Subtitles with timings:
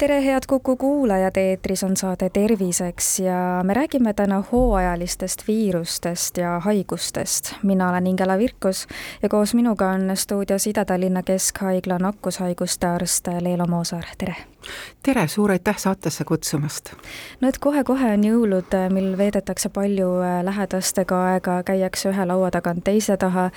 [0.00, 6.60] tere, head Kuku kuulajad, eetris on saade Terviseks ja me räägime täna hooajalistest viirustest ja
[6.60, 7.52] haigustest.
[7.62, 8.86] mina olen Ingela Virkus
[9.22, 14.34] ja koos minuga on stuudios Ida-Tallinna Keskhaigla nakkushaiguste arst Leelo Moosaar, tere!
[15.02, 16.92] Tere, suur aitäh saatesse kutsumast!
[17.40, 22.84] no et kohe-kohe on jõulud, mil veedetakse palju äh, lähedastega aega, käiakse ühe laua tagant
[22.84, 23.50] teise taha.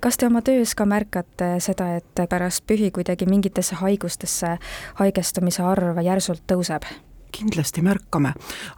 [0.00, 4.56] kas te oma töös ka märkate seda, et pärast pühi kuidagi mingitesse haigustesse
[5.02, 6.88] haigestumise arv järsult tõuseb?
[7.32, 8.32] Kindlasti märkame,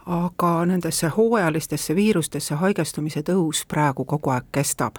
[0.05, 4.95] aga nendesse hooajalistesse viirustesse haigestumise tõus praegu kogu aeg kestab.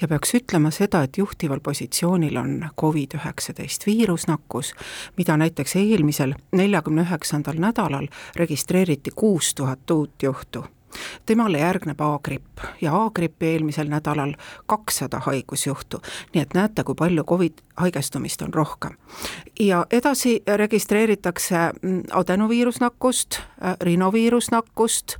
[0.00, 4.74] ja peaks ütlema seda, et juhtival positsioonil on Covid-19 viirusnakkus,
[5.16, 10.64] mida näiteks eelmisel, neljakümne üheksandal nädalal registreeriti kuus tuhat uut juhtu
[11.26, 14.34] temale järgneb A-gripp ja A-grippi eelmisel nädalal
[14.66, 16.02] kakssada haigusjuhtu,
[16.34, 18.96] nii et näete, kui palju Covid haigestumist on rohkem.
[19.60, 25.16] ja edasi registreeritakse mm, adenoviirusnakkust, äh, rinoviirusnakkust,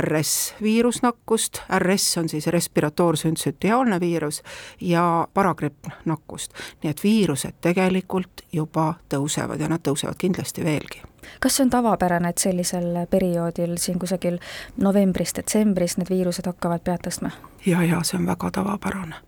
[0.00, 4.42] RS viirusnakkust, RS on siis respiratoor-süntsütiaalne viirus
[4.80, 6.52] ja paragripp nakkust.
[6.82, 11.02] nii et viirused tegelikult juba tõusevad ja nad tõusevad kindlasti veelgi
[11.40, 14.38] kas see on tavapärane, et sellisel perioodil siin kusagil
[14.82, 17.32] novembris-detsembris need viirused hakkavad pead tõstma?
[17.66, 19.20] ja, ja see on väga tavapärane.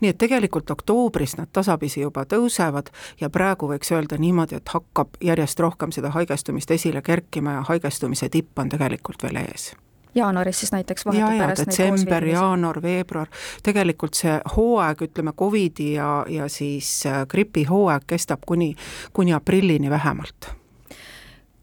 [0.00, 5.18] nii et tegelikult oktoobris nad tasapisi juba tõusevad ja praegu võiks öelda niimoodi, et hakkab
[5.20, 9.72] järjest rohkem seda haigestumist esile kerkima ja haigestumise tipp on tegelikult veel ees
[10.16, 13.28] jaanuaris siis näiteks vahetult ja, pärast detsember, jaanuar, veebruar,
[13.62, 18.74] tegelikult see hooaeg, ütleme Covidi ja, ja siis äh, gripihooaeg kestab kuni,
[19.12, 20.56] kuni aprillini vähemalt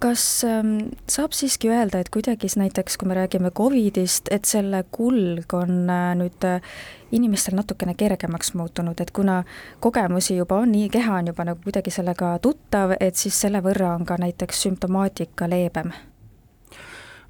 [0.04, 5.56] kas ähm, saab siiski öelda, et kuidagi näiteks, kui me räägime Covidist, et selle kulg
[5.56, 6.60] on äh, nüüd äh,
[7.16, 9.44] inimestel natukene kergemaks muutunud, et kuna
[9.80, 13.94] kogemusi juba on, nii keha on juba nagu kuidagi sellega tuttav, et siis selle võrra
[13.96, 15.94] on ka näiteks sümptomaatika leebem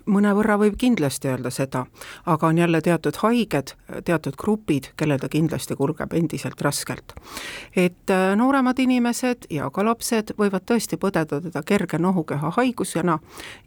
[0.06, 1.86] mõnevõrra võib kindlasti öelda seda,
[2.25, 3.74] aga on jälle teatud haiged,
[4.06, 7.14] teatud grupid, kellel ta kindlasti kulgeb endiselt raskelt.
[7.75, 13.19] et äh, nooremad inimesed ja ka lapsed võivad tõesti põdeda teda kerge nohukeha haigusena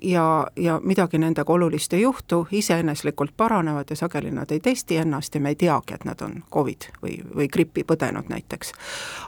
[0.02, 5.34] ja, ja midagi nendega olulist ei juhtu, iseeneslikult paranevad ja sageli nad ei testi ennast
[5.34, 8.72] ja me ei teagi, et nad on Covid või, või grippi põdenud näiteks.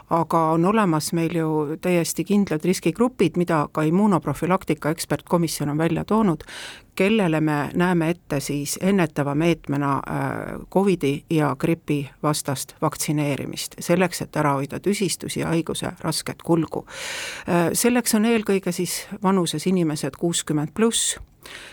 [0.09, 6.43] aga on olemas meil ju täiesti kindlad riskigrupid, mida ka immunoprofülaktika ekspertkomisjon on välja toonud,
[6.99, 14.35] kellele me näeme ette siis ennetava meetmena äh, Covidi ja gripi vastast vaktsineerimist, selleks, et
[14.35, 16.83] ära hoida tüsistusi ja haiguse rasket kulgu.
[17.47, 21.15] Äh, selleks on eelkõige siis vanuses inimesed kuuskümmend pluss,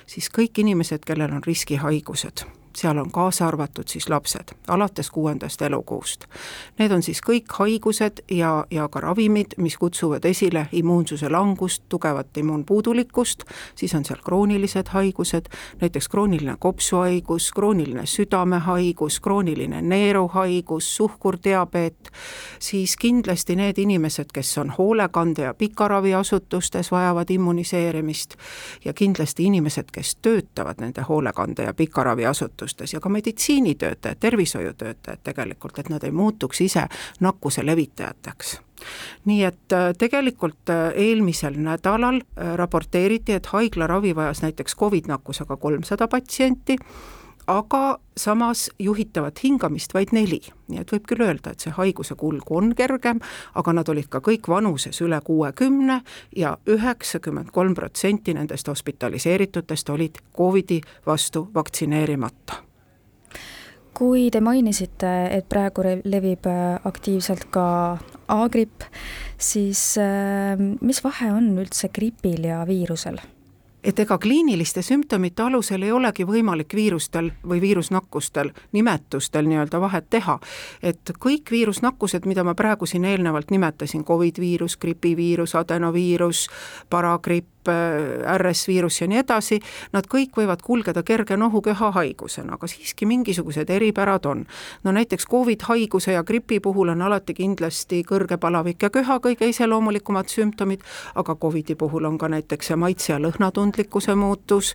[0.07, 6.25] siis kõik inimesed, kellel on riskihaigused seal on kaasa arvatud siis lapsed alates kuuendast elukuust.
[6.79, 12.37] Need on siis kõik haigused ja, ja ka ravimid, mis kutsuvad esile immuunsuse langust, tugevat
[12.37, 13.45] immuunpuudulikkust,
[13.75, 15.49] siis on seal kroonilised haigused,
[15.81, 22.11] näiteks krooniline kopsuhaigus, krooniline südamehaigus, krooniline neeruhaigus, suhkurdiabeet,
[22.59, 28.37] siis kindlasti need inimesed, kes on hoolekande- ja pikaraviasutustes, vajavad immuniseerimist
[28.85, 35.79] ja kindlasti inimesed, kes töötavad nende hoolekande- ja pikaraviasutustes, asutustes ja ka meditsiinitöötajad, tervishoiutöötajad tegelikult,
[35.79, 36.87] et nad ei muutuks ise
[37.21, 38.61] nakkuse levitajateks.
[39.25, 46.09] Nii et äh, tegelikult äh, eelmisel nädalal äh, raporteeriti, et haiglaravi vajas näiteks Covid-nakkusega kolmsada
[46.09, 46.77] patsienti,
[47.47, 52.51] aga samas juhitavat hingamist vaid neli, nii et võib küll öelda, et see haiguse kulg
[52.51, 53.21] on kergem,
[53.55, 56.01] aga nad olid ka kõik vanuses üle kuuekümne
[56.37, 62.67] ja üheksakümmend kolm protsenti nendest hospitaliseeritutest olid Covidi vastu vaktsineerimata
[63.97, 67.97] kui te mainisite, et praegu levib äh, aktiivselt ka
[68.29, 68.85] A-gripp,
[69.41, 73.23] siis äh, mis vahe on üldse gripil ja viirusel?
[73.87, 80.39] Et ega kliiniliste sümptomite alusel ei olegi võimalik viirustel või viirusnakkustel, nimetustel nii-öelda vahet teha.
[80.83, 86.49] et kõik viirusnakkused, mida ma praegu siin eelnevalt nimetasin, Covid viirus, gripiviirus, adenoviirus,
[86.91, 87.56] paragripp,
[88.39, 89.61] RS-viirus ja nii edasi,
[89.93, 94.47] nad kõik võivad kulgeda kerge nohukeha haigusena, aga siiski mingisugused eripärad on.
[94.85, 100.29] no näiteks Covid-haiguse ja gripi puhul on alati kindlasti kõrge palavik ja köha kõige iseloomulikumad
[100.29, 100.81] sümptomid,
[101.15, 104.75] aga Covidi puhul on ka näiteks maitse- ja lõhnatundlikkuse muutus,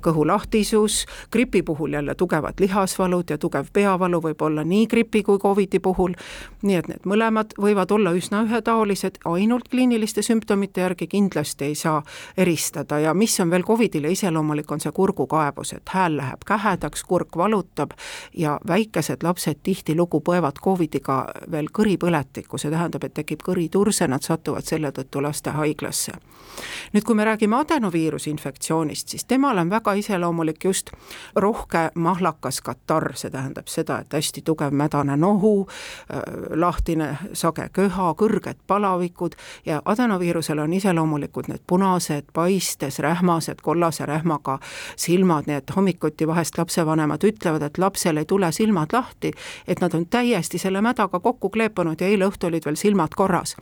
[0.00, 5.78] kõhulahtisus, gripi puhul jälle tugevad lihasvalud ja tugev peavalu võib olla nii gripi kui Covidi
[5.78, 6.14] puhul,
[6.62, 12.02] nii et need mõlemad võivad olla üsna ühetaolised, ainult kliiniliste sümptomite järgi kindlasti ei saa
[12.36, 12.98] eristada.
[12.98, 17.90] Ja mis on veel Covidile iseloomulik, on see kurgukaebus, et hääl läheb kähedaks, kurk valutab
[18.36, 21.18] ja väikesed lapsed tihtilugu põevad Covidiga
[21.50, 26.12] veel kõripõletikku, see tähendab, et tekib kõriturse, nad satuvad selle tõttu lastehaiglasse.
[26.92, 30.90] nüüd, kui me räägime adenoviiruse infektsioonist, siis temale on väga iseloomulik just
[31.36, 35.68] rohke mahlakas katarr, see tähendab seda, et hästi tugev mädane nohu,
[36.10, 41.97] äh, lahtine sage köha, kõrged palavikud ja adenoviirusele on iseloomulikud need punased,
[42.32, 44.58] paistes, rähmased, kollase rähmaga
[44.96, 49.32] silmad, nii et hommikuti vahest lapsevanemad ütlevad, et lapsel ei tule silmad lahti,
[49.68, 53.56] et nad on täiesti selle mädaga kokku kleepunud ja eile õhtul olid veel silmad korras.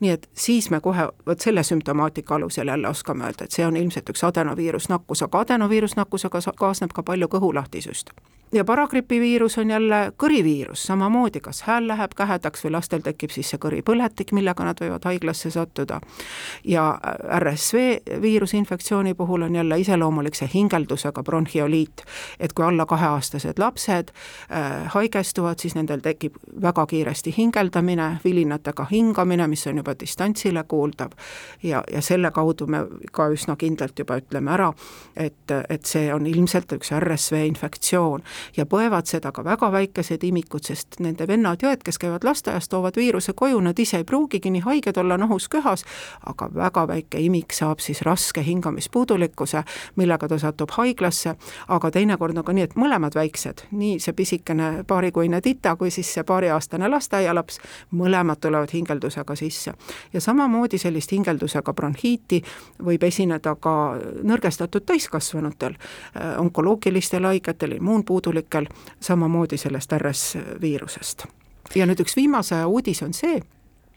[0.00, 3.76] nii et siis me kohe vot selle sümptomaatika alusel jälle oskame öelda, et see on
[3.76, 8.12] ilmselt üks adenoviirusnakkus, aga adenoviirusnakkusega kaasneb ka palju kõhulahtisust
[8.52, 13.58] ja paragripiviirus on jälle kõriviirus, samamoodi, kas hääl läheb kähedaks või lastel tekib siis see
[13.58, 16.00] kõripõletik, millega nad võivad haiglasse sattuda.
[16.64, 16.98] ja
[17.38, 17.76] RSV
[18.22, 22.02] viirusinfektsiooni puhul on jälle iseloomulik see hingeldusega bronhioliit,
[22.40, 29.46] et kui alla kaheaastased lapsed äh, haigestuvad, siis nendel tekib väga kiiresti hingeldamine, vilinatega hingamine,
[29.46, 31.10] mis on juba distantsile kuuldav.
[31.62, 34.72] Ja, ja selle kaudu me ka üsna kindlalt juba ütleme ära,
[35.16, 38.22] et, et see on ilmselt üks RSV infektsioon
[38.56, 43.32] ja põevad seda ka väga väikesed imikud, sest nende vennad-õed, kes käivad lasteaias, toovad viiruse
[43.32, 45.84] koju, nad ise ei pruugigi nii haiged olla nohus köhas,
[46.26, 49.62] aga väga väike imik saab siis raske hingamispuudulikkuse,
[49.96, 51.36] millega ta satub haiglasse,
[51.68, 56.12] aga teinekord on ka nii, et mõlemad väiksed, nii see pisikene paarikuine tita kui siis
[56.14, 57.60] see paariaastane lasteaialaps,
[57.96, 59.72] mõlemad tulevad hingeldusega sisse.
[60.12, 62.42] ja samamoodi sellist hingeldusega bronhiiti
[62.84, 65.76] võib esineda ka nõrgestatud täiskasvanutel,
[66.38, 68.66] onkoloogilistel haigetel, immuunpuudustel, puudulikel,
[69.00, 71.26] samamoodi sellest RS-viirusest.
[71.74, 73.40] ja nüüd üks viimase uudis on see,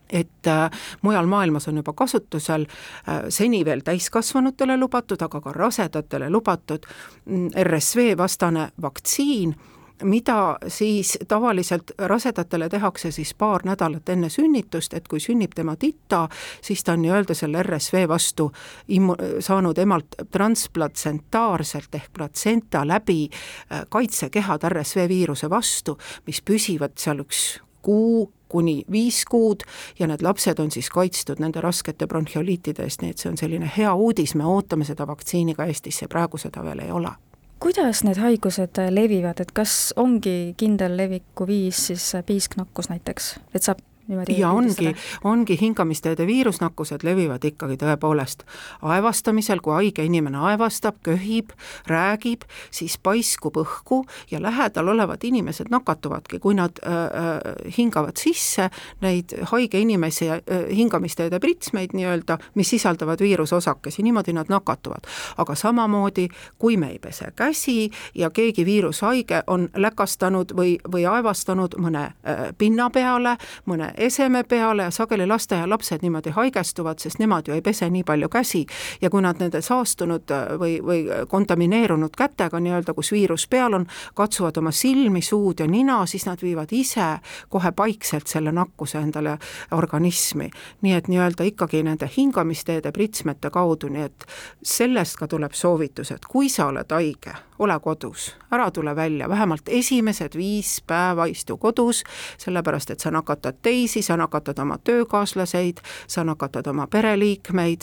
[0.10, 0.70] et äh,
[1.02, 6.86] mujal maailmas on juba kasutusel äh, seni veel täiskasvanutele lubatud, aga ka rasedatele lubatud
[7.26, 9.56] mm, RSV vastane vaktsiin
[10.04, 16.28] mida siis tavaliselt rasedatele tehakse siis paar nädalat enne sünnitust, et kui sünnib tema tita,
[16.62, 18.52] siis ta on nii-öelda selle RSV vastu
[18.88, 25.98] immu-, saanud emalt transplatsentaarselt ehk platsenta läbi äh, kaitsekehad RSV viiruse vastu,
[26.28, 29.64] mis püsivad seal üks kuu kuni viis kuud
[30.00, 33.72] ja need lapsed on siis kaitstud nende raskete bronhioliitide eest, nii et see on selline
[33.78, 37.14] hea uudis, me ootame seda vaktsiini ka Eestisse, praegu seda veel ei ole
[37.60, 44.40] kuidas need haigused levivad, et kas ongi kindel levikuviis siis piisknakkus näiteks, et saab niimoodi
[44.40, 48.44] ja ongi, ongi hingamisteede viirusnakkused levivad ikkagi tõepoolest
[48.82, 51.54] aevastamisel, kui haige inimene aevastab, köhib,
[51.88, 54.02] räägib, siis paiskub õhku
[54.32, 58.70] ja lähedal olevad inimesed nakatuvadki, kui nad äh, äh hingavad sisse
[59.02, 65.06] neid haige inimese äh, hingamisteede pritsmeid nii-öelda, mis sisaldavad viirusosakesi, niimoodi nad nakatuvad.
[65.38, 66.28] aga samamoodi,
[66.58, 72.50] kui me ei pese käsi ja keegi viirushaige on läkastanud või, või aevastanud mõne äh,
[72.58, 77.90] pinna peale, mõne eseme peale ja sageli lasteaialapsed niimoodi haigestuvad, sest nemad ju ei pese
[77.90, 78.66] nii palju käsi
[79.02, 83.88] ja kui nad nende saastunud äh, või, või kontamineerunud kätega nii-öelda, kus viirus peal on,
[84.16, 87.10] katsuvad oma silmi, suud ja nina, siis nad viivad ise
[87.50, 89.38] kohe paikselt selle nakkuse endale
[89.72, 90.50] organismi.
[90.82, 94.26] nii et nii-öelda ikkagi nende hingamisteede pritsmete kaudu, nii et
[94.64, 99.68] sellest ka tuleb soovitus, et kui sa oled haige, ole kodus, ära tule välja, vähemalt
[99.68, 102.04] esimesed viis päeva istu kodus,
[102.38, 105.78] sellepärast et sa nakatad teisi, teisi, sa nakatad oma töökaaslaseid,
[106.08, 107.82] sa nakatad oma pereliikmeid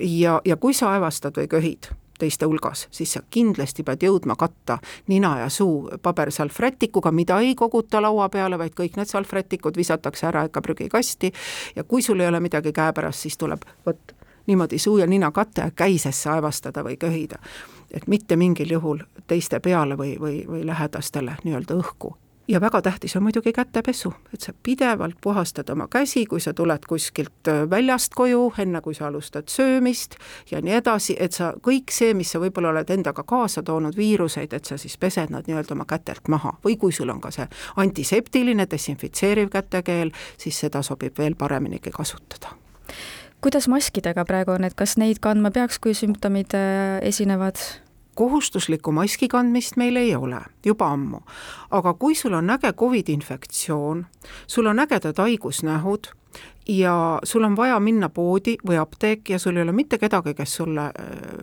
[0.00, 4.78] ja, ja kui sa aevastad või köhid teiste hulgas, siis sa kindlasti pead jõudma katta
[5.08, 10.44] nina ja suu pabersalvrätikuga, mida ei koguta laua peale, vaid kõik need salvrätikud visatakse ära
[10.46, 11.32] ikka prügikasti
[11.76, 14.14] ja kui sul ei ole midagi käepärast, siis tuleb vot
[14.46, 17.38] niimoodi suu ja nina katte käisesse aevastada või köhida.
[17.90, 22.16] et mitte mingil juhul teiste peale või, või, või lähedastele nii-öelda õhku
[22.52, 26.84] ja väga tähtis on muidugi kätepesu, et sa pidevalt puhastad oma käsi, kui sa tuled
[26.88, 30.16] kuskilt äh, väljast koju, enne kui sa alustad söömist
[30.50, 34.52] ja nii edasi, et sa kõik see, mis sa võib-olla oled endaga kaasa toonud, viiruseid,
[34.52, 37.48] et sa siis pesed nad nii-öelda oma kätelt maha või kui sul on ka see
[37.76, 42.52] antiseptiline desinfitseeriv kätekeel, siis seda sobib veel pareminigi kasutada
[43.42, 47.58] kuidas maskidega praegu on, et kas neid kandma peaks, kui sümptomid äh, esinevad?
[48.14, 51.20] Kohustuslikku maski kandmist meil ei ole, juba ammu.
[51.70, 54.06] aga kui sul on äge Covidi infektsioon,
[54.46, 56.12] sul on ägedad haigusnähud
[56.68, 60.54] ja sul on vaja minna poodi või apteeki ja sul ei ole mitte kedagi, kes
[60.56, 60.94] sulle äh,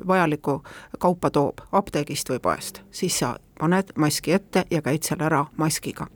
[0.08, 0.64] vajalikku
[1.00, 1.62] kaupa toob.
[1.72, 6.08] Apteegist või poest, siis sa paned maski ette ja käid seal ära maskiga.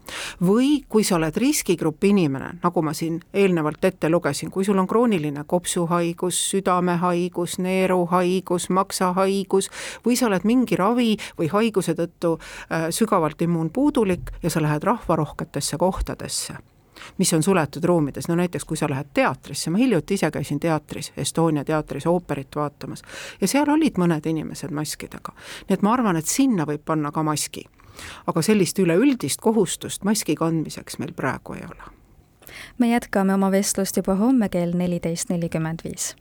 [0.41, 4.87] või kui sa oled riskigrupi inimene, nagu ma siin eelnevalt ette lugesin, kui sul on
[4.87, 9.69] krooniline kopsuhaigus, südamehaigus, neeruhaigus, maksahaigus
[10.05, 15.77] või sa oled mingi ravi või haiguse tõttu äh, sügavalt immuunpuudulik ja sa lähed rahvarohketesse
[15.77, 16.72] kohtadesse
[17.17, 21.13] mis on suletud ruumides, no näiteks kui sa lähed teatrisse, ma hiljuti ise käisin teatris,
[21.17, 23.01] Estonia teatris ooperit vaatamas
[23.41, 25.33] ja seal olid mõned inimesed maskidega.
[25.69, 27.65] nii et ma arvan, et sinna võib panna ka maski.
[28.27, 31.83] aga sellist üleüldist kohustust maski kandmiseks meil praegu ei ole.
[32.77, 36.15] me jätkame oma vestlust juba homme kell neliteist nelikümmend viis.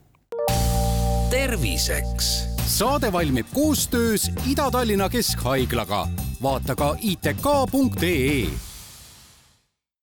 [1.31, 2.49] terviseks.
[2.67, 6.09] saade valmib koostöös Ida-Tallinna Keskhaiglaga.
[6.43, 8.72] vaata ka itk.ee